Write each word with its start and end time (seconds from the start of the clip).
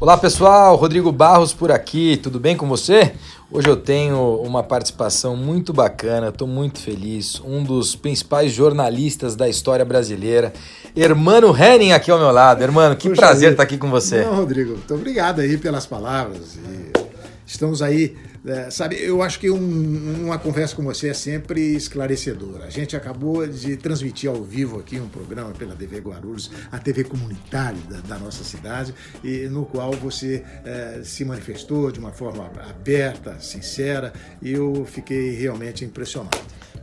Olá 0.00 0.16
pessoal, 0.16 0.76
Rodrigo 0.76 1.10
Barros 1.10 1.52
por 1.52 1.72
aqui, 1.72 2.16
tudo 2.16 2.38
bem 2.38 2.56
com 2.56 2.68
você? 2.68 3.12
Hoje 3.50 3.66
eu 3.66 3.76
tenho 3.76 4.40
uma 4.44 4.62
participação 4.62 5.34
muito 5.34 5.72
bacana, 5.72 6.28
estou 6.28 6.46
muito 6.46 6.78
feliz. 6.78 7.42
Um 7.44 7.64
dos 7.64 7.96
principais 7.96 8.52
jornalistas 8.52 9.34
da 9.34 9.48
história 9.48 9.84
brasileira, 9.84 10.52
Hermano 10.94 11.48
Henning, 11.52 11.90
aqui 11.90 12.12
ao 12.12 12.18
meu 12.18 12.30
lado. 12.30 12.62
Hermano, 12.62 12.94
que 12.94 13.10
prazer 13.10 13.50
estar 13.50 13.64
aqui 13.64 13.76
com 13.76 13.90
você. 13.90 14.24
Não, 14.24 14.36
Rodrigo, 14.36 14.74
muito 14.74 14.94
obrigado 14.94 15.40
aí 15.40 15.58
pelas 15.58 15.84
palavras. 15.84 16.54
E 16.54 17.07
estamos 17.48 17.82
aí 17.82 18.14
é, 18.46 18.70
sabe, 18.70 18.96
eu 18.96 19.22
acho 19.22 19.40
que 19.40 19.50
um, 19.50 20.24
uma 20.24 20.38
conversa 20.38 20.74
com 20.74 20.82
você 20.82 21.08
é 21.08 21.14
sempre 21.14 21.60
esclarecedora. 21.74 22.64
A 22.64 22.70
gente 22.70 22.96
acabou 22.96 23.46
de 23.46 23.76
transmitir 23.76 24.30
ao 24.30 24.42
vivo 24.42 24.78
aqui 24.78 24.98
um 24.98 25.08
programa 25.08 25.50
pela 25.50 25.74
TV 25.74 25.98
Guarulhos, 25.98 26.50
a 26.70 26.78
TV 26.78 27.04
comunitária 27.04 27.78
da, 27.90 28.00
da 28.00 28.18
nossa 28.18 28.44
cidade, 28.44 28.94
e 29.22 29.48
no 29.48 29.66
qual 29.66 29.92
você 29.92 30.44
é, 30.64 31.00
se 31.02 31.24
manifestou 31.24 31.90
de 31.90 31.98
uma 31.98 32.12
forma 32.12 32.50
aberta, 32.70 33.38
sincera, 33.40 34.12
e 34.40 34.52
eu 34.52 34.86
fiquei 34.86 35.32
realmente 35.32 35.84
impressionado. 35.84 36.38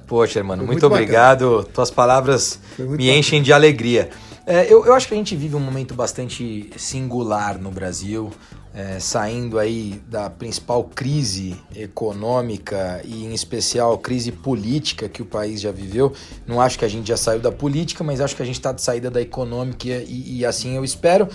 Poxa, 0.06 0.40
irmão, 0.40 0.58
muito, 0.58 0.72
muito, 0.72 0.86
obrigado. 0.86 1.64
Tuas 1.74 1.90
palavras 1.90 2.60
me 2.78 2.86
bacana. 2.86 3.12
enchem 3.12 3.42
de 3.42 3.52
alegria. 3.52 4.10
É, 4.46 4.72
eu, 4.72 4.86
eu 4.86 4.94
acho 4.94 5.08
que 5.08 5.16
a 5.16 5.18
gente 5.18 5.36
vive 5.36 5.56
um 5.56 5.60
momento 5.60 5.96
bastante 5.96 6.70
singular 6.78 7.58
no 7.58 7.72
Brasil 7.72 8.32
é, 8.76 9.00
saindo 9.00 9.58
aí 9.58 10.02
da 10.10 10.30
principal 10.30 10.84
crise 10.84 11.56
econômica 11.74 13.02
e 13.06 13.24
em 13.24 13.34
especial 13.34 13.98
crise 13.98 14.34
política 14.34 15.08
que 15.08 15.22
o 15.22 15.26
país 15.26 15.62
já 15.62 15.72
viveu. 15.72 16.12
Não 16.46 16.60
acho 16.60 16.78
que 16.78 16.84
a 16.84 16.88
gente 16.90 17.08
já 17.08 17.16
saiu 17.16 17.40
da 17.40 17.54
política, 17.54 18.04
mas 18.04 18.20
acho 18.20 18.36
que 18.36 18.44
a 18.44 18.46
gente 18.46 18.56
está 18.56 18.74
de 18.74 18.82
saída 18.82 19.10
da 19.10 19.22
econômica 19.22 19.88
e, 19.88 20.40
e, 20.40 20.46
assim 20.46 20.76
eu 20.76 20.84
espero. 20.84 21.30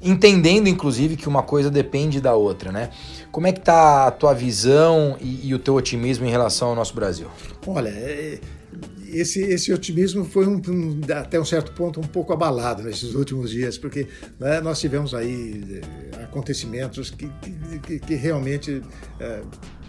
Entendendo, 0.00 0.68
inclusive, 0.68 1.16
que 1.16 1.28
uma 1.28 1.42
coisa 1.42 1.70
depende 1.70 2.20
da 2.20 2.34
outra, 2.34 2.70
né? 2.70 2.90
Como 3.32 3.46
é 3.48 3.52
que 3.52 3.60
tá 3.60 4.06
a 4.06 4.10
tua 4.10 4.32
visão 4.32 5.16
e, 5.20 5.48
e 5.48 5.54
o 5.54 5.58
teu 5.58 5.74
otimismo 5.74 6.24
em 6.26 6.30
relação 6.30 6.68
ao 6.68 6.76
nosso 6.76 6.94
Brasil? 6.94 7.26
Olha, 7.66 7.88
é, 7.88 8.38
esse, 9.12 9.40
esse 9.40 9.72
otimismo 9.72 10.24
foi 10.24 10.46
um, 10.46 10.60
um, 10.68 11.00
até 11.12 11.40
um 11.40 11.44
certo 11.44 11.72
ponto 11.72 12.00
um 12.00 12.06
pouco 12.06 12.32
abalado 12.32 12.82
nesses 12.82 13.14
últimos 13.14 13.50
dias, 13.50 13.78
porque 13.78 14.06
né, 14.38 14.60
nós 14.60 14.80
tivemos 14.80 15.14
aí 15.14 15.80
eh, 15.82 16.22
acontecimentos 16.22 17.10
que, 17.10 17.30
que, 17.82 17.98
que 17.98 18.14
realmente 18.14 18.82
é, 19.20 19.42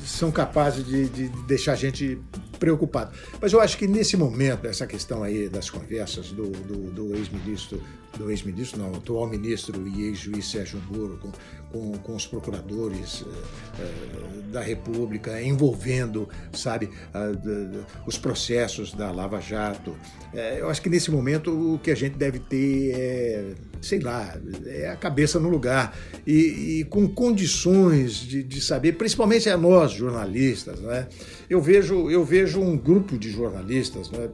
são 0.03 0.31
capazes 0.31 0.85
de, 0.85 1.09
de, 1.09 1.29
deixar 1.45 1.73
a 1.73 1.75
gente 1.75 2.19
preocupado. 2.59 3.11
Mas 3.41 3.53
eu 3.53 3.59
acho 3.59 3.77
que 3.77 3.88
nesse 3.88 4.15
momento, 4.15 4.65
essa 4.65 4.88
questão 4.88 5.23
aí 5.23 5.49
das 5.49 5.69
conversas 5.69 6.31
do, 6.31 6.49
do, 6.49 7.15
ex-ministro, 7.15 7.81
do 8.17 8.31
ex-ministro, 8.31 8.79
não, 8.79 8.95
atual 8.95 9.27
ministro 9.27 9.88
e 9.88 10.05
ex-juiz 10.05 10.49
Sérgio 10.49 10.81
Moro 10.89 11.17
com, 11.17 11.31
com, 11.71 11.97
com 11.99 12.15
os 12.15 12.25
procuradores 12.25 13.21
uh, 13.21 14.41
da 14.51 14.61
República, 14.61 15.41
envolvendo, 15.41 16.27
sabe, 16.53 16.89
os 18.05 18.17
processos 18.17 18.93
da 18.93 19.06
Lava 19.11 19.39
Jato. 19.39 19.91
Uh, 20.33 20.38
eu 20.59 20.69
acho 20.69 20.81
que 20.81 20.89
nesse 20.89 21.11
momento 21.11 21.52
o 21.52 21.80
que 21.80 21.91
a 21.91 21.95
gente 21.95 22.17
deve 22.17 22.39
ter 22.39 22.91
é, 22.94 23.53
sei 23.81 24.00
lá, 24.00 24.38
é 24.66 24.89
a 24.89 24.95
cabeça 24.95 25.39
no 25.39 25.50
lugar 25.50 25.97
e, 26.25 26.80
e 26.80 26.83
com 26.86 27.08
condições 27.08 28.16
de, 28.16 28.44
de, 28.44 28.61
saber, 28.61 28.94
principalmente 28.94 29.50
a 29.50 29.58
nós 29.58 29.92
jornalistas, 29.92 30.80
né? 30.80 31.08
Eu 31.50 31.61
vejo, 31.61 32.09
eu 32.09 32.25
vejo 32.25 32.59
um 32.59 32.75
grupo 32.78 33.17
de 33.17 33.30
jornalistas 33.30 34.11
né, 34.11 34.30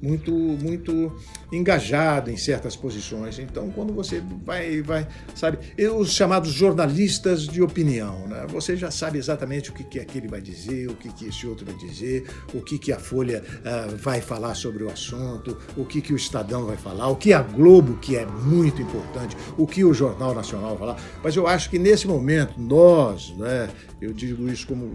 muito, 0.00 0.32
muito 0.32 1.12
engajado 1.50 2.30
em 2.30 2.36
certas 2.36 2.76
posições. 2.76 3.38
Então, 3.40 3.68
quando 3.70 3.92
você 3.92 4.22
vai, 4.44 4.80
vai, 4.80 5.08
sabe, 5.34 5.58
os 5.96 6.12
chamados 6.12 6.52
jornalistas 6.52 7.46
de 7.46 7.60
opinião, 7.60 8.28
né? 8.28 8.46
Você 8.48 8.76
já 8.76 8.90
sabe 8.90 9.18
exatamente 9.18 9.70
o 9.70 9.72
que, 9.72 9.84
que 9.84 9.98
aquele 9.98 10.28
vai 10.28 10.40
dizer, 10.40 10.88
o 10.88 10.94
que, 10.94 11.12
que 11.12 11.26
esse 11.26 11.46
outro 11.46 11.66
vai 11.66 11.74
dizer, 11.76 12.26
o 12.54 12.60
que, 12.60 12.78
que 12.78 12.92
a 12.92 12.98
Folha 12.98 13.42
uh, 13.42 13.96
vai 13.96 14.20
falar 14.20 14.54
sobre 14.54 14.84
o 14.84 14.90
assunto, 14.90 15.56
o 15.76 15.84
que, 15.84 16.00
que 16.00 16.12
o 16.12 16.16
Estadão 16.16 16.66
vai 16.66 16.76
falar, 16.76 17.08
o 17.08 17.16
que 17.16 17.32
a 17.32 17.42
Globo, 17.42 17.98
que 17.98 18.16
é 18.16 18.24
muito 18.26 18.81
importante, 18.82 19.36
o 19.56 19.66
que 19.66 19.84
o 19.84 19.94
Jornal 19.94 20.34
Nacional 20.34 20.76
falar. 20.76 20.96
Mas 21.22 21.36
eu 21.36 21.46
acho 21.46 21.70
que 21.70 21.78
nesse 21.78 22.06
momento, 22.06 22.60
nós, 22.60 23.34
né, 23.36 23.68
eu 24.00 24.12
digo 24.12 24.48
isso 24.48 24.66
como 24.66 24.90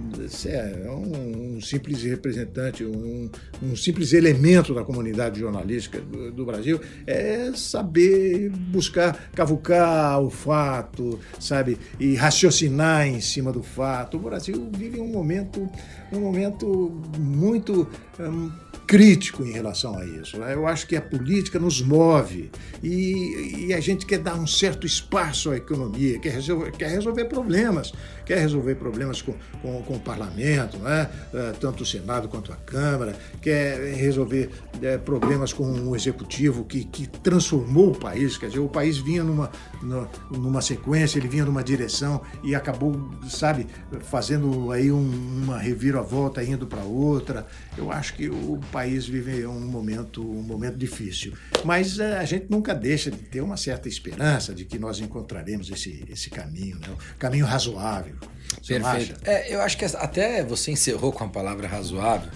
é 0.45 0.89
um, 0.89 1.55
um 1.55 1.61
simples 1.61 2.03
representante, 2.03 2.83
um, 2.83 3.29
um, 3.63 3.75
simples 3.75 4.13
elemento 4.13 4.73
da 4.73 4.83
comunidade 4.83 5.39
jornalística 5.39 5.99
do, 5.99 6.31
do, 6.31 6.45
Brasil, 6.45 6.79
é 7.05 7.51
saber 7.55 8.49
buscar, 8.49 9.29
cavucar 9.33 10.21
o 10.21 10.29
fato, 10.29 11.19
sabe, 11.39 11.77
e 11.99 12.15
raciocinar 12.15 13.07
em 13.07 13.21
cima 13.21 13.51
do 13.51 13.63
fato. 13.63 14.17
O 14.17 14.19
Brasil 14.19 14.69
vive 14.73 14.99
um 14.99 15.07
momento, 15.07 15.69
um 16.11 16.19
momento 16.19 17.01
muito 17.17 17.87
hum, 18.19 18.51
crítico 18.87 19.43
em 19.43 19.51
relação 19.51 19.97
a 19.99 20.05
isso. 20.05 20.39
Né? 20.39 20.53
Eu 20.53 20.65
acho 20.65 20.87
que 20.87 20.95
a 20.95 21.01
política 21.01 21.59
nos 21.59 21.81
move 21.81 22.49
e, 22.81 23.65
e, 23.67 23.73
a 23.73 23.81
gente 23.81 24.05
quer 24.05 24.19
dar 24.19 24.35
um 24.35 24.47
certo 24.47 24.87
espaço 24.87 25.51
à 25.51 25.57
economia, 25.57 26.17
quer 26.19 26.31
resolver, 26.31 26.71
quer 26.71 26.89
resolver 26.89 27.25
problemas, 27.25 27.93
quer 28.25 28.39
resolver 28.39 28.75
problemas 28.75 29.21
com, 29.21 29.35
com, 29.61 29.83
com 29.83 29.95
o 29.95 29.99
parlamento, 29.99 30.77
né? 30.77 31.09
Eh, 31.33 31.53
tanto 31.59 31.83
o 31.83 31.85
Senado 31.85 32.29
quanto 32.29 32.53
a 32.53 32.55
Câmara, 32.55 33.15
quer 33.41 33.93
resolver 33.93 34.49
é, 34.81 34.97
problemas 34.97 35.51
com 35.51 35.65
o 35.65 35.95
executivo 35.95 36.63
que, 36.63 36.85
que 36.85 37.07
transformou 37.07 37.91
o 37.91 37.99
país. 37.99 38.37
Quer 38.37 38.47
dizer, 38.47 38.59
o 38.59 38.69
país 38.69 38.97
vinha 38.97 39.23
numa, 39.23 39.51
numa 40.31 40.61
sequência, 40.61 41.17
ele 41.19 41.27
vinha 41.27 41.45
numa 41.45 41.63
direção 41.63 42.21
e 42.43 42.55
acabou, 42.55 43.11
sabe, 43.29 43.67
fazendo 44.01 44.71
aí 44.71 44.91
um, 44.91 44.99
uma 45.43 45.57
reviravolta 45.57 46.43
indo 46.43 46.65
para 46.67 46.81
outra. 46.83 47.45
Eu 47.77 47.91
acho 47.91 48.15
que 48.15 48.29
o 48.29 48.59
país 48.71 49.05
vive 49.07 49.45
um 49.45 49.59
momento, 49.67 50.21
um 50.21 50.41
momento 50.41 50.77
difícil. 50.77 51.33
Mas 51.63 51.99
é, 51.99 52.17
a 52.17 52.25
gente 52.25 52.47
nunca 52.49 52.73
deixa 52.73 53.11
de 53.11 53.17
ter 53.17 53.41
uma 53.41 53.57
certa 53.57 53.87
esperança 53.87 54.53
de 54.53 54.65
que 54.65 54.79
nós 54.79 54.99
encontraremos 54.99 55.69
esse, 55.69 56.03
esse 56.09 56.29
caminho, 56.29 56.77
né? 56.79 56.89
um 56.89 57.17
caminho 57.19 57.45
razoável. 57.45 58.15
Perfeito. 58.65 59.19
É, 59.25 59.53
eu 59.53 59.61
acho 59.61 59.77
que 59.77 59.85
até 59.85 60.43
você 60.43 60.71
encerrou 60.71 61.11
com 61.11 61.23
a 61.23 61.29
palavra 61.29 61.67
razoável. 61.67 62.29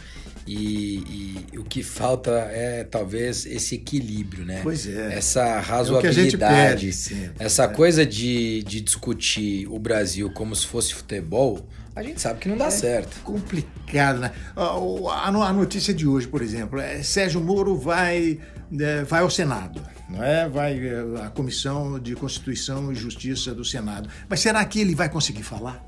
E, 0.47 1.45
e, 1.53 1.57
o 1.57 1.63
que 1.63 1.83
falta 1.83 2.31
é 2.31 2.83
talvez 2.83 3.45
esse 3.45 3.75
equilíbrio, 3.75 4.43
né? 4.43 4.61
Pois 4.63 4.87
é. 4.87 5.13
Essa 5.15 5.59
razoabilidade. 5.59 6.89
É 6.89 6.91
sempre, 6.91 7.31
essa 7.39 7.67
né? 7.67 7.73
coisa 7.73 8.05
de, 8.05 8.63
de 8.63 8.81
discutir 8.81 9.67
o 9.67 9.77
Brasil 9.77 10.31
como 10.31 10.55
se 10.55 10.65
fosse 10.65 10.93
futebol 10.93 11.67
a 11.95 12.01
gente 12.01 12.21
sabe 12.21 12.39
que 12.39 12.47
não 12.47 12.57
dá 12.57 12.67
é 12.67 12.71
certo. 12.71 13.21
Complicado, 13.21 14.19
né? 14.19 14.31
A, 14.55 15.51
notícia 15.51 15.93
de 15.93 16.07
hoje, 16.07 16.27
por 16.27 16.41
exemplo, 16.41 16.79
é 16.79 17.03
Sérgio 17.03 17.41
Moro 17.41 17.75
vai, 17.75 18.39
é, 18.79 19.03
vai 19.03 19.21
ao 19.21 19.29
Senado, 19.29 19.81
não 20.09 20.23
é? 20.23 20.47
Vai 20.47 20.79
é, 20.79 21.25
a 21.25 21.29
Comissão 21.29 21.99
de 21.99 22.15
Constituição 22.15 22.91
e 22.93 22.95
Justiça 22.95 23.53
do 23.53 23.65
Senado. 23.65 24.09
Mas 24.29 24.39
será 24.39 24.63
que 24.63 24.79
ele 24.79 24.95
vai 24.95 25.09
conseguir 25.09 25.43
falar? 25.43 25.85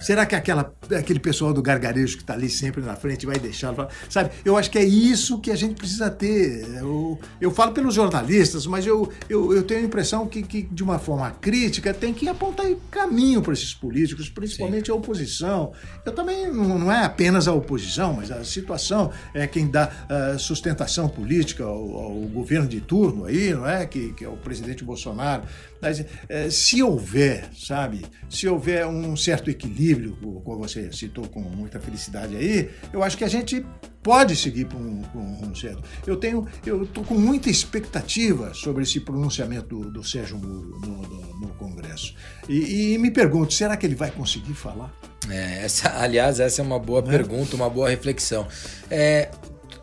Será 0.00 0.24
que 0.26 0.34
aquela, 0.34 0.72
aquele 0.96 1.18
pessoal 1.18 1.52
do 1.52 1.62
gargarejo 1.62 2.16
que 2.16 2.22
está 2.22 2.34
ali 2.34 2.48
sempre 2.48 2.82
na 2.82 2.96
frente 2.96 3.26
vai 3.26 3.38
deixá-lo? 3.38 3.88
Sabe, 4.08 4.30
eu 4.44 4.56
acho 4.56 4.70
que 4.70 4.78
é 4.78 4.84
isso 4.84 5.40
que 5.40 5.50
a 5.50 5.56
gente 5.56 5.74
precisa 5.74 6.10
ter. 6.10 6.66
Eu, 6.76 7.18
eu 7.40 7.50
falo 7.50 7.72
pelos 7.72 7.94
jornalistas, 7.94 8.66
mas 8.66 8.86
eu, 8.86 9.10
eu, 9.28 9.52
eu 9.52 9.62
tenho 9.62 9.80
a 9.80 9.84
impressão 9.84 10.26
que, 10.26 10.42
que, 10.42 10.62
de 10.62 10.82
uma 10.82 10.98
forma 10.98 11.30
crítica, 11.30 11.92
tem 11.92 12.14
que 12.14 12.28
apontar 12.28 12.66
caminho 12.90 13.42
para 13.42 13.52
esses 13.52 13.74
políticos, 13.74 14.28
principalmente 14.28 14.86
Sim. 14.86 14.92
a 14.92 14.94
oposição. 14.94 15.72
Eu 16.04 16.12
também, 16.12 16.50
não, 16.50 16.90
é 16.90 17.04
apenas 17.04 17.48
a 17.48 17.52
oposição, 17.52 18.14
mas 18.14 18.30
a 18.30 18.44
situação 18.44 19.10
é 19.34 19.46
quem 19.46 19.68
dá 19.68 19.90
uh, 20.34 20.38
sustentação 20.38 21.08
política 21.08 21.64
ao, 21.64 21.96
ao, 21.96 22.14
governo 22.28 22.68
de 22.68 22.80
turno 22.80 23.24
aí, 23.24 23.52
não 23.52 23.68
é? 23.68 23.86
Que, 23.86 24.12
que 24.12 24.24
é 24.24 24.28
o 24.28 24.36
presidente 24.36 24.84
Bolsonaro. 24.84 25.42
Mas, 25.80 26.00
uh, 26.00 26.04
se 26.50 26.82
houver, 26.82 27.50
sabe, 27.56 28.04
se 28.28 28.48
houver 28.48 28.86
um 28.86 29.16
certo 29.16 29.50
equilíbrio, 29.50 29.97
equilíbrio, 29.98 30.40
como 30.44 30.58
você 30.58 30.92
citou 30.92 31.26
com 31.28 31.40
muita 31.40 31.80
felicidade 31.80 32.36
aí, 32.36 32.70
eu 32.92 33.02
acho 33.02 33.16
que 33.16 33.24
a 33.24 33.28
gente 33.28 33.64
pode 34.02 34.36
seguir 34.36 34.66
um, 34.74 35.02
por 35.02 35.20
um 35.20 35.34
rumo 35.34 35.56
certo. 35.56 35.82
Eu 36.06 36.16
tenho, 36.16 36.46
eu 36.64 36.84
estou 36.84 37.04
com 37.04 37.14
muita 37.14 37.50
expectativa 37.50 38.54
sobre 38.54 38.82
esse 38.82 39.00
pronunciamento 39.00 39.78
do, 39.78 39.90
do 39.90 40.04
Sérgio 40.04 40.38
Moro 40.38 40.80
no, 40.80 41.02
no, 41.02 41.40
no 41.40 41.48
Congresso. 41.54 42.14
E, 42.48 42.94
e, 42.94 42.98
me 42.98 43.10
pergunto, 43.10 43.52
será 43.52 43.76
que 43.76 43.84
ele 43.84 43.94
vai 43.94 44.10
conseguir 44.10 44.54
falar? 44.54 44.92
É, 45.28 45.64
essa, 45.64 46.00
aliás, 46.00 46.40
essa 46.40 46.62
é 46.62 46.64
uma 46.64 46.78
boa 46.78 47.00
é? 47.00 47.02
pergunta, 47.02 47.56
uma 47.56 47.68
boa 47.68 47.88
reflexão. 47.88 48.46
É, 48.90 49.30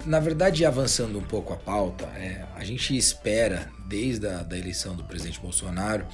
na 0.05 0.19
verdade, 0.19 0.65
avançando 0.65 1.17
um 1.17 1.23
pouco 1.23 1.53
a 1.53 1.57
pauta, 1.57 2.05
é, 2.15 2.45
a 2.55 2.63
gente 2.63 2.95
espera, 2.95 3.69
desde 3.87 4.27
a 4.27 4.43
da 4.43 4.57
eleição 4.57 4.95
do 4.95 5.03
presidente 5.03 5.39
Bolsonaro, 5.39 6.05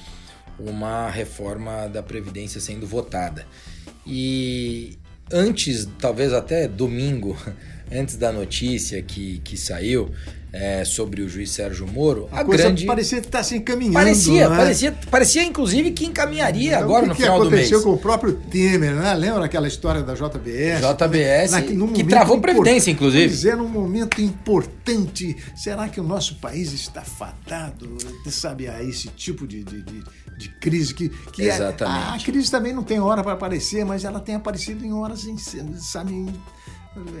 uma 0.58 1.08
reforma 1.08 1.88
da 1.88 2.02
Previdência 2.02 2.60
sendo 2.60 2.86
votada. 2.86 3.46
E 4.06 4.98
antes, 5.32 5.88
talvez 5.98 6.32
até 6.32 6.66
domingo, 6.68 7.36
antes 7.90 8.16
da 8.16 8.32
notícia 8.32 9.02
que, 9.02 9.38
que 9.40 9.56
saiu, 9.56 10.10
é, 10.52 10.84
sobre 10.84 11.22
o 11.22 11.28
juiz 11.28 11.50
Sérgio 11.50 11.86
Moro, 11.86 12.28
a, 12.30 12.40
a 12.40 12.44
coisa 12.44 12.64
grande 12.64 12.84
parecia 12.84 13.18
estar 13.18 13.38
tá 13.38 13.42
se 13.42 13.56
encaminhando. 13.56 13.94
Parecia, 13.94 14.48
né? 14.50 14.56
parecia, 14.56 14.98
parecia 15.10 15.42
inclusive 15.42 15.92
que 15.92 16.04
encaminharia 16.04 16.72
então, 16.72 16.82
agora 16.82 17.06
no 17.06 17.14
final 17.14 17.42
do 17.42 17.50
mês. 17.50 17.66
O 17.66 17.68
que 17.68 17.74
aconteceu 17.74 17.82
com 17.82 17.96
o 17.96 17.98
próprio 17.98 18.34
Temer, 18.34 18.94
né? 18.94 19.14
Lembra 19.14 19.46
aquela 19.46 19.66
história 19.66 20.02
da 20.02 20.12
JBS? 20.12 20.80
JBS, 20.80 21.50
na, 21.52 21.62
que 21.62 22.04
travou 22.04 22.38
previdência, 22.38 22.90
inclusive. 22.90 23.28
Pois 23.28 23.44
é, 23.46 23.56
num 23.56 23.68
momento 23.68 24.20
importante. 24.20 25.34
Será 25.56 25.88
que 25.88 25.98
o 25.98 26.04
nosso 26.04 26.34
país 26.36 26.72
está 26.72 27.00
fadado, 27.00 27.96
sabe, 28.28 28.68
a 28.68 28.82
esse 28.82 29.08
tipo 29.08 29.46
de, 29.46 29.64
de, 29.64 29.82
de, 29.82 30.04
de 30.42 30.48
crise? 30.50 30.94
Que, 30.94 31.08
que 31.08 31.42
é, 31.42 31.54
Exatamente. 31.54 32.06
A, 32.06 32.14
a, 32.14 32.18
crise 32.18 32.50
também 32.50 32.72
não 32.72 32.82
tem 32.82 33.00
hora 33.00 33.22
para 33.22 33.32
aparecer, 33.32 33.84
mas 33.84 34.04
ela 34.04 34.20
tem 34.20 34.34
aparecido 34.34 34.84
em 34.84 34.92
horas, 34.92 35.26
sabe, 35.78 36.26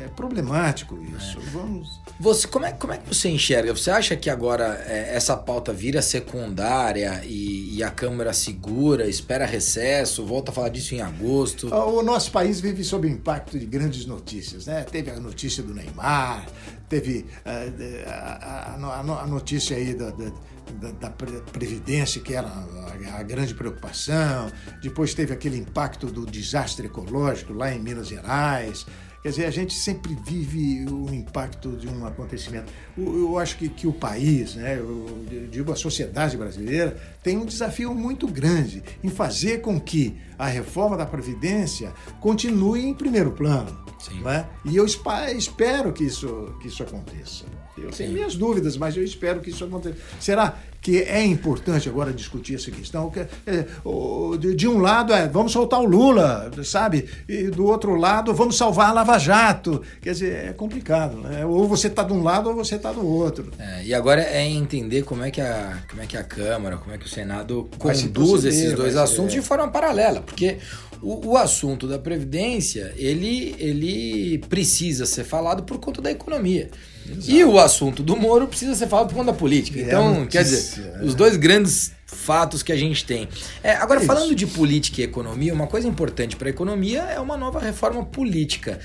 é 0.04 0.08
problemático 0.08 0.98
isso. 1.16 1.38
É. 1.38 1.50
Vamos. 1.50 2.00
Você, 2.20 2.46
como, 2.46 2.66
é, 2.66 2.72
como 2.72 2.92
é 2.92 2.98
que 2.98 3.08
você 3.08 3.30
enxerga? 3.30 3.74
Você 3.74 3.90
acha 3.90 4.14
que 4.14 4.28
agora 4.28 4.84
é, 4.86 5.14
essa 5.16 5.34
pauta 5.34 5.72
vira 5.72 6.02
secundária 6.02 7.22
e, 7.24 7.76
e, 7.76 7.82
a 7.82 7.90
Câmara 7.90 8.34
segura, 8.34 9.08
espera 9.08 9.46
recesso, 9.46 10.26
volta 10.26 10.50
a 10.50 10.54
falar 10.54 10.68
disso 10.68 10.94
em 10.94 11.00
agosto? 11.00 11.74
O 11.74 12.02
nosso 12.02 12.30
país 12.30 12.60
vive 12.60 12.84
sob 12.84 13.06
o 13.06 13.10
impacto 13.10 13.58
de 13.58 13.64
grandes 13.64 14.04
notícias. 14.04 14.66
Né? 14.66 14.84
Teve 14.84 15.10
a 15.10 15.18
notícia 15.18 15.62
do 15.62 15.72
Neymar, 15.72 16.46
teve 16.86 17.24
uh, 17.46 18.08
a, 18.08 18.74
a, 18.74 19.22
a, 19.22 19.26
notícia 19.26 19.74
aí 19.74 19.94
da, 19.94 20.10
da 20.10 20.30
da, 20.80 20.90
da, 20.90 21.10
Previdência, 21.10 22.20
que 22.20 22.34
era 22.34 22.48
a, 22.48 23.18
a, 23.18 23.22
grande 23.22 23.54
preocupação. 23.54 24.50
Depois 24.82 25.14
teve 25.14 25.32
aquele 25.32 25.58
impacto 25.58 26.06
do 26.06 26.26
desastre 26.26 26.86
ecológico 26.86 27.52
lá 27.52 27.72
em 27.72 27.80
Minas 27.80 28.08
Gerais. 28.08 28.86
Quer 29.22 29.28
dizer, 29.28 29.44
a 29.44 29.50
gente 29.52 29.72
sempre 29.72 30.16
vive 30.26 30.84
o 30.90 31.14
impacto 31.14 31.76
de 31.76 31.86
um 31.88 32.04
acontecimento. 32.04 32.72
Eu 32.96 33.38
acho 33.38 33.56
que, 33.56 33.68
que 33.68 33.86
o 33.86 33.92
país, 33.92 34.56
né, 34.56 34.76
eu 34.76 35.24
digo 35.48 35.70
a 35.70 35.76
sociedade 35.76 36.36
brasileira, 36.36 37.00
tem 37.22 37.36
um 37.36 37.46
desafio 37.46 37.94
muito 37.94 38.26
grande 38.26 38.82
em 39.02 39.08
fazer 39.08 39.60
com 39.60 39.80
que 39.80 40.20
a 40.36 40.48
reforma 40.48 40.96
da 40.96 41.06
Previdência 41.06 41.92
continue 42.20 42.84
em 42.84 42.94
primeiro 42.94 43.30
plano. 43.30 43.84
Sim. 44.00 44.20
Né? 44.22 44.44
E 44.64 44.76
eu 44.76 44.84
espero 44.84 45.92
que 45.92 46.02
isso, 46.02 46.56
que 46.60 46.66
isso 46.66 46.82
aconteça. 46.82 47.44
Eu 47.82 47.90
tenho 47.90 48.12
minhas 48.12 48.34
dúvidas, 48.34 48.76
mas 48.76 48.96
eu 48.96 49.04
espero 49.04 49.40
que 49.40 49.50
isso 49.50 49.64
aconteça. 49.64 49.96
Será 50.20 50.56
que 50.80 50.98
é 50.98 51.24
importante 51.24 51.88
agora 51.88 52.12
discutir 52.12 52.56
essa 52.56 52.70
questão? 52.70 53.12
É, 53.46 53.64
de 54.54 54.66
um 54.66 54.78
lado 54.78 55.12
é 55.12 55.28
vamos 55.28 55.52
soltar 55.52 55.80
o 55.80 55.84
Lula, 55.84 56.50
sabe? 56.64 57.08
E 57.28 57.44
do 57.44 57.66
outro 57.66 57.94
lado 57.94 58.34
vamos 58.34 58.56
salvar 58.56 58.90
a 58.90 58.92
Lava 58.92 59.18
Jato. 59.18 59.82
Quer 60.00 60.12
dizer, 60.12 60.48
é 60.48 60.52
complicado, 60.52 61.18
né? 61.18 61.46
Ou 61.46 61.68
você 61.68 61.86
está 61.86 62.02
de 62.02 62.12
um 62.12 62.22
lado 62.22 62.48
ou 62.48 62.56
você 62.56 62.74
está 62.74 62.92
do 62.92 63.06
outro. 63.06 63.50
É, 63.58 63.84
e 63.84 63.94
agora 63.94 64.22
é 64.22 64.44
entender 64.44 65.02
como 65.02 65.22
é, 65.22 65.30
que 65.30 65.40
a, 65.40 65.82
como 65.88 66.02
é 66.02 66.06
que 66.06 66.16
a 66.16 66.24
Câmara, 66.24 66.76
como 66.76 66.92
é 66.92 66.98
que 66.98 67.06
o 67.06 67.08
Senado 67.08 67.68
conduz 67.78 68.44
esses 68.44 68.72
dois 68.74 68.96
assuntos 68.96 69.32
de 69.32 69.40
forma 69.40 69.68
paralela, 69.68 70.20
porque 70.20 70.58
o, 71.02 71.30
o, 71.30 71.36
assunto 71.36 71.88
da 71.88 71.98
Previdência, 71.98 72.94
ele, 72.96 73.56
ele 73.58 74.38
precisa 74.48 75.04
ser 75.04 75.24
falado 75.24 75.64
por 75.64 75.78
conta 75.78 76.00
da 76.00 76.10
economia. 76.10 76.70
Exato. 77.04 77.30
E 77.30 77.44
o 77.44 77.58
assunto 77.58 78.02
do 78.02 78.16
Moro 78.16 78.46
precisa 78.46 78.74
ser 78.76 78.86
falado 78.86 79.08
por 79.08 79.16
conta 79.16 79.32
da 79.32 79.38
política. 79.38 79.80
É 79.80 79.82
então, 79.82 80.20
notícia, 80.20 80.30
quer 80.30 80.44
dizer, 80.44 81.00
é. 81.00 81.04
os 81.04 81.14
dois 81.16 81.36
grandes 81.36 81.90
fatos 82.06 82.62
que 82.62 82.70
a 82.70 82.76
gente 82.76 83.04
tem. 83.04 83.28
É, 83.64 83.72
agora, 83.72 84.00
é 84.00 84.04
falando 84.04 84.34
de 84.34 84.46
política 84.46 85.00
e 85.00 85.04
economia, 85.04 85.52
uma 85.52 85.66
coisa 85.66 85.88
importante 85.88 86.36
para 86.36 86.48
a 86.48 86.50
economia 86.50 87.00
é 87.02 87.18
uma 87.18 87.36
nova 87.36 87.58
reforma 87.58 88.04
política. 88.04 88.78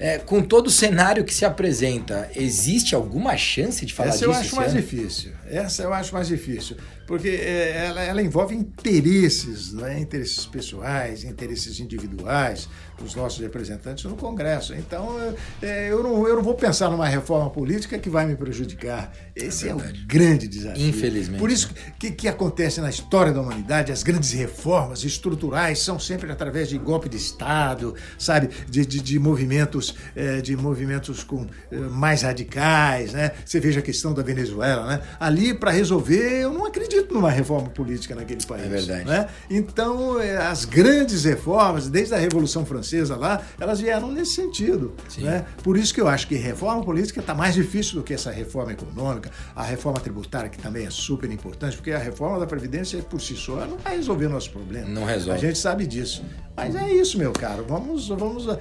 É, 0.00 0.16
com 0.16 0.40
todo 0.40 0.68
o 0.68 0.70
cenário 0.70 1.24
que 1.24 1.34
se 1.34 1.44
apresenta, 1.44 2.30
existe 2.34 2.94
alguma 2.94 3.36
chance 3.36 3.84
de 3.84 3.92
falar 3.92 4.10
Essa 4.10 4.18
disso? 4.18 4.30
Essa 4.30 4.38
eu 4.38 4.46
acho 4.46 4.56
mais 4.56 4.72
ano? 4.72 4.80
difícil. 4.80 5.32
Essa 5.50 5.82
eu 5.82 5.92
acho 5.92 6.14
mais 6.14 6.28
difícil 6.28 6.76
porque 7.08 7.28
é, 7.30 7.86
ela, 7.86 8.02
ela 8.02 8.22
envolve 8.22 8.54
interesses, 8.54 9.72
né? 9.72 9.98
interesses 9.98 10.44
pessoais, 10.44 11.24
interesses 11.24 11.80
individuais 11.80 12.68
dos 12.98 13.14
nossos 13.14 13.38
representantes 13.40 14.04
no 14.04 14.14
Congresso. 14.14 14.74
Então, 14.74 15.16
é, 15.62 15.90
eu, 15.90 16.02
não, 16.02 16.28
eu 16.28 16.36
não 16.36 16.42
vou 16.42 16.52
pensar 16.52 16.90
numa 16.90 17.08
reforma 17.08 17.48
política 17.48 17.98
que 17.98 18.10
vai 18.10 18.26
me 18.26 18.36
prejudicar. 18.36 19.10
Esse 19.34 19.68
é, 19.68 19.70
é 19.70 19.74
o 19.74 19.78
grande 20.06 20.46
desafio. 20.46 20.86
Infelizmente. 20.86 21.38
Por 21.38 21.50
isso 21.50 21.70
que, 21.98 22.10
que 22.10 22.28
acontece 22.28 22.78
na 22.82 22.90
história 22.90 23.32
da 23.32 23.40
humanidade, 23.40 23.90
as 23.90 24.02
grandes 24.02 24.32
reformas 24.32 25.02
estruturais 25.02 25.78
são 25.78 25.98
sempre 25.98 26.30
através 26.30 26.68
de 26.68 26.76
golpe 26.76 27.08
de 27.08 27.16
Estado, 27.16 27.94
sabe, 28.18 28.50
de, 28.68 28.84
de, 28.84 29.00
de 29.00 29.18
movimentos, 29.18 29.94
é, 30.14 30.42
de 30.42 30.54
movimentos 30.54 31.24
com 31.24 31.46
mais 31.90 32.20
radicais, 32.20 33.14
né? 33.14 33.32
Você 33.46 33.58
veja 33.60 33.80
a 33.80 33.82
questão 33.82 34.12
da 34.12 34.22
Venezuela, 34.22 34.86
né? 34.86 35.00
Ali 35.18 35.54
para 35.54 35.70
resolver, 35.70 36.42
eu 36.42 36.52
não 36.52 36.66
acredito 36.66 36.97
acredito 36.98 37.14
numa 37.14 37.30
reforma 37.30 37.68
política 37.68 38.14
naquele 38.14 38.44
país. 38.44 38.64
É 38.64 38.68
verdade. 38.68 39.04
Né? 39.04 39.28
Então, 39.48 40.20
é, 40.20 40.36
as 40.36 40.64
grandes 40.64 41.24
reformas, 41.24 41.88
desde 41.88 42.14
a 42.14 42.18
Revolução 42.18 42.64
Francesa 42.64 43.16
lá, 43.16 43.42
elas 43.58 43.80
vieram 43.80 44.10
nesse 44.10 44.32
sentido. 44.32 44.94
Né? 45.18 45.44
Por 45.62 45.76
isso 45.76 45.94
que 45.94 46.00
eu 46.00 46.08
acho 46.08 46.26
que 46.26 46.34
reforma 46.34 46.84
política 46.84 47.20
está 47.20 47.34
mais 47.34 47.54
difícil 47.54 47.96
do 47.96 48.02
que 48.02 48.14
essa 48.14 48.30
reforma 48.30 48.72
econômica, 48.72 49.30
a 49.54 49.62
reforma 49.62 50.00
tributária, 50.00 50.48
que 50.48 50.58
também 50.58 50.86
é 50.86 50.90
super 50.90 51.30
importante, 51.30 51.76
porque 51.76 51.92
a 51.92 51.98
reforma 51.98 52.38
da 52.38 52.46
Previdência, 52.46 53.00
por 53.02 53.20
si 53.20 53.36
só, 53.36 53.66
não 53.66 53.78
vai 53.78 53.96
resolver 53.96 54.28
nossos 54.28 54.48
problemas. 54.48 54.88
Não 54.88 55.04
resolve. 55.04 55.38
A 55.38 55.40
gente 55.40 55.58
sabe 55.58 55.86
disso. 55.86 56.24
Mas 56.58 56.74
é 56.74 56.92
isso, 56.92 57.16
meu 57.16 57.32
caro. 57.32 57.64
Vamos, 57.68 58.08
vamos 58.08 58.46
uh, 58.46 58.58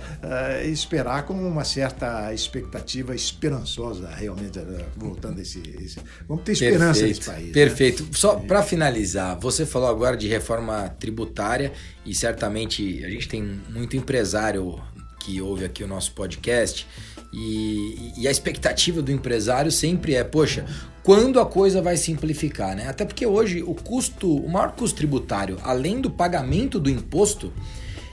esperar 0.66 1.26
com 1.26 1.34
uma 1.34 1.64
certa 1.64 2.32
expectativa 2.32 3.16
esperançosa, 3.16 4.08
realmente, 4.10 4.60
uh, 4.60 4.86
voltando 4.96 5.40
a 5.40 5.42
esse, 5.42 5.60
esse, 5.82 6.00
Vamos 6.28 6.44
ter 6.44 6.52
esperança 6.52 7.00
Perfeito. 7.00 7.08
nesse 7.08 7.30
país. 7.30 7.48
Né? 7.48 7.54
Perfeito. 7.54 8.04
Né? 8.04 8.10
Só 8.14 8.36
para 8.36 8.62
finalizar, 8.62 9.40
você 9.40 9.66
falou 9.66 9.90
agora 9.90 10.16
de 10.16 10.28
reforma 10.28 10.90
tributária 11.00 11.74
e 12.06 12.14
certamente 12.14 13.04
a 13.04 13.10
gente 13.10 13.28
tem 13.28 13.42
muito 13.70 13.98
empresário 13.98 14.80
que 15.20 15.42
ouve 15.42 15.66
aqui 15.66 15.84
o 15.84 15.88
nosso 15.88 16.14
podcast. 16.14 16.88
E, 17.34 18.14
e, 18.18 18.28
a 18.28 18.32
expectativa 18.32 19.02
do 19.02 19.12
empresário 19.12 19.70
sempre 19.70 20.16
é, 20.16 20.24
poxa, 20.24 20.66
quando 21.04 21.40
a 21.40 21.46
coisa 21.46 21.82
vai 21.82 21.98
simplificar, 21.98 22.76
né? 22.76 22.88
Até 22.88 23.04
porque 23.04 23.26
hoje 23.26 23.62
o 23.62 23.76
custo, 23.76 24.34
o 24.34 24.50
maior 24.50 24.72
custo 24.72 24.98
tributário, 24.98 25.58
além 25.64 26.00
do 26.00 26.10
pagamento 26.10 26.80
do 26.80 26.90
imposto, 26.90 27.52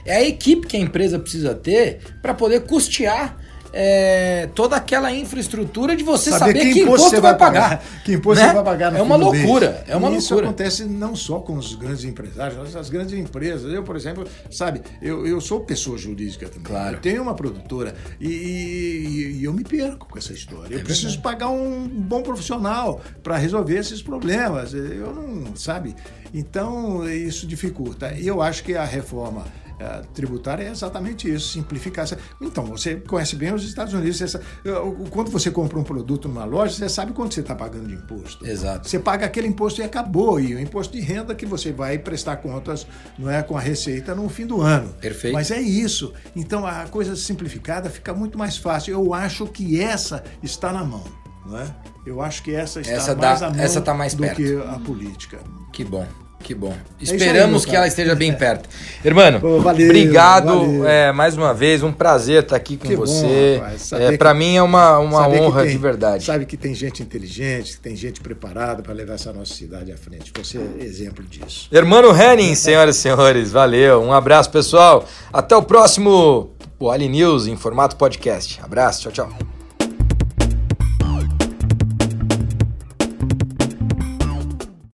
é 0.05 0.17
a 0.17 0.23
equipe 0.23 0.67
que 0.67 0.77
a 0.77 0.79
empresa 0.79 1.17
precisa 1.19 1.53
ter 1.53 1.99
para 2.21 2.33
poder 2.33 2.61
custear 2.61 3.37
é, 3.77 4.47
toda 4.55 4.77
aquela 4.77 5.11
infraestrutura 5.11 5.97
de 5.97 6.03
você 6.03 6.29
saber, 6.29 6.39
saber 6.39 6.59
que, 6.59 6.73
que, 6.75 6.79
imposto, 6.79 7.09
você 7.09 7.19
vai 7.19 7.37
pagar. 7.37 7.61
pagar. 7.61 7.83
Que 8.05 8.13
imposto 8.13 8.41
né? 8.41 8.47
você 8.47 8.55
vai 8.55 8.63
pagar 8.63 8.95
É 8.95 9.01
uma 9.01 9.17
loucura, 9.17 9.83
é 9.85 9.97
uma 9.97 10.07
e 10.07 10.11
loucura. 10.11 10.17
Isso 10.17 10.39
acontece 10.39 10.85
não 10.85 11.13
só 11.13 11.39
com 11.39 11.57
os 11.57 11.75
grandes 11.75 12.05
empresários, 12.05 12.57
mas 12.57 12.73
as 12.73 12.89
grandes 12.89 13.13
empresas. 13.19 13.73
Eu, 13.73 13.83
por 13.83 13.97
exemplo, 13.97 14.25
sabe, 14.49 14.81
eu, 15.01 15.27
eu 15.27 15.41
sou 15.41 15.59
pessoa 15.59 15.97
jurídica 15.97 16.47
também. 16.47 16.63
Claro. 16.63 16.95
Eu 16.95 17.01
tenho 17.01 17.21
uma 17.21 17.35
produtora 17.35 17.93
e, 18.17 18.29
e, 18.29 19.31
e 19.39 19.43
eu 19.43 19.51
me 19.51 19.65
perco 19.65 20.07
com 20.07 20.17
essa 20.17 20.31
história. 20.31 20.73
Eu 20.73 20.79
é 20.79 20.83
preciso 20.83 21.15
verdade. 21.15 21.23
pagar 21.23 21.49
um 21.49 21.85
bom 21.85 22.21
profissional 22.21 23.01
para 23.21 23.35
resolver 23.35 23.77
esses 23.77 24.01
problemas. 24.01 24.73
Eu 24.73 25.13
não, 25.13 25.53
sabe? 25.53 25.93
Então, 26.33 27.07
isso 27.09 27.45
dificulta. 27.45 28.13
Eu 28.17 28.41
acho 28.41 28.63
que 28.63 28.73
a 28.73 28.85
reforma 28.85 29.43
é, 29.79 30.01
tributária 30.13 30.63
é 30.63 30.71
exatamente 30.71 31.31
isso, 31.31 31.49
simplificar. 31.49 32.05
Então, 32.39 32.65
você 32.65 32.95
conhece 32.95 33.35
bem 33.35 33.53
os 33.53 33.63
Estados 33.63 33.93
Unidos. 33.93 34.17
Você 34.17 34.27
sabe, 34.27 34.45
quando 35.09 35.29
você 35.29 35.51
compra 35.51 35.77
um 35.77 35.83
produto 35.83 36.27
numa 36.27 36.45
loja, 36.45 36.73
você 36.73 36.89
sabe 36.89 37.11
quanto 37.13 37.33
você 37.33 37.41
está 37.41 37.55
pagando 37.55 37.87
de 37.87 37.93
imposto. 37.93 38.45
Exato. 38.45 38.87
Você 38.87 38.99
paga 38.99 39.25
aquele 39.25 39.47
imposto 39.47 39.81
e 39.81 39.83
acabou. 39.83 40.39
E 40.39 40.55
o 40.55 40.59
imposto 40.59 40.93
de 40.93 41.01
renda 41.01 41.35
que 41.35 41.45
você 41.45 41.71
vai 41.71 41.97
prestar 41.97 42.37
contas 42.37 42.87
não 43.17 43.29
é 43.29 43.43
com 43.43 43.57
a 43.57 43.59
receita 43.59 44.15
no 44.15 44.27
fim 44.29 44.45
do 44.45 44.61
ano. 44.61 44.93
Perfeito. 45.01 45.33
Mas 45.33 45.51
é 45.51 45.59
isso. 45.59 46.13
Então, 46.35 46.65
a 46.65 46.85
coisa 46.85 47.15
simplificada 47.15 47.89
fica 47.89 48.13
muito 48.13 48.37
mais 48.37 48.57
fácil. 48.57 48.93
Eu 48.93 49.13
acho 49.13 49.45
que 49.47 49.81
essa 49.81 50.23
está 50.41 50.71
na 50.71 50.83
mão. 50.83 51.03
Não 51.45 51.59
é? 51.59 51.75
Eu 52.05 52.21
acho 52.21 52.41
que 52.43 52.55
essa 52.55 52.81
está 52.81 52.93
essa 52.93 53.15
mais 53.15 53.39
dá, 53.39 53.49
mão 53.49 53.59
essa 53.59 53.81
tá 53.81 53.93
mais 53.93 54.13
do 54.13 54.23
perto. 54.23 54.35
que 54.35 54.57
a 54.57 54.79
política. 54.79 55.39
Que 55.71 55.83
bom. 55.83 56.07
Que 56.45 56.53
bom. 56.53 56.71
É 56.71 57.03
Esperamos 57.03 57.63
aí, 57.63 57.69
que 57.71 57.75
ela 57.75 57.87
esteja 57.87 58.13
bem 58.13 58.31
perto. 58.31 58.69
Irmão, 59.03 59.41
obrigado 59.61 60.45
valeu. 60.45 60.87
É, 60.87 61.11
mais 61.11 61.35
uma 61.35 61.55
vez. 61.55 61.81
Um 61.81 61.91
prazer 61.91 62.43
estar 62.43 62.55
aqui 62.55 62.77
com 62.77 62.87
que 62.87 62.95
você. 62.95 63.59
é, 63.93 64.15
Para 64.15 64.31
mim 64.31 64.55
é 64.55 64.61
uma, 64.61 64.99
uma 64.99 65.27
honra 65.27 65.63
tem, 65.63 65.71
de 65.71 65.77
verdade. 65.79 66.23
Sabe 66.23 66.45
que 66.45 66.55
tem 66.55 66.75
gente 66.75 67.01
inteligente, 67.01 67.71
que 67.71 67.79
tem 67.79 67.95
gente 67.95 68.21
preparada 68.21 68.83
para 68.83 68.93
levar 68.93 69.15
essa 69.15 69.33
nossa 69.33 69.55
cidade 69.55 69.91
à 69.91 69.97
frente. 69.97 70.31
Você 70.37 70.59
é 70.59 70.83
exemplo 70.83 71.25
disso. 71.25 71.67
Irmão 71.71 72.15
Henning, 72.15 72.53
senhoras 72.53 72.97
e 72.97 72.99
senhores. 72.99 73.51
Valeu. 73.51 74.03
Um 74.03 74.13
abraço, 74.13 74.51
pessoal. 74.51 75.03
Até 75.33 75.55
o 75.55 75.63
próximo 75.63 76.51
Ali 76.91 77.09
News 77.09 77.47
em 77.47 77.57
formato 77.57 77.95
podcast. 77.95 78.59
Abraço. 78.61 79.09
Tchau, 79.09 79.27
tchau. 79.27 79.54